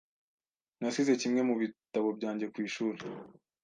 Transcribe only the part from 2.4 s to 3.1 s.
ku ishuri.